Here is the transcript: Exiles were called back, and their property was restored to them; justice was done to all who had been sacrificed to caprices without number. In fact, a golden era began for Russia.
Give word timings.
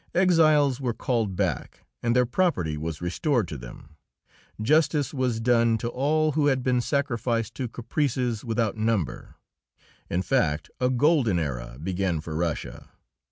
Exiles 0.15 0.81
were 0.81 0.95
called 0.95 1.35
back, 1.35 1.85
and 2.01 2.15
their 2.15 2.25
property 2.25 2.75
was 2.75 3.03
restored 3.03 3.47
to 3.49 3.55
them; 3.55 3.97
justice 4.59 5.13
was 5.13 5.39
done 5.39 5.77
to 5.77 5.89
all 5.89 6.31
who 6.31 6.47
had 6.47 6.63
been 6.63 6.81
sacrificed 6.81 7.53
to 7.53 7.67
caprices 7.67 8.43
without 8.43 8.75
number. 8.75 9.35
In 10.09 10.23
fact, 10.23 10.71
a 10.79 10.89
golden 10.89 11.37
era 11.37 11.77
began 11.79 12.19
for 12.19 12.33
Russia. 12.35 12.89